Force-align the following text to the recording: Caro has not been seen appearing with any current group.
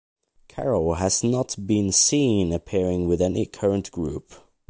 Caro 0.49 0.93
has 0.93 1.23
not 1.23 1.55
been 1.67 1.91
seen 1.91 2.51
appearing 2.53 3.07
with 3.07 3.21
any 3.21 3.45
current 3.45 3.91
group. 3.91 4.33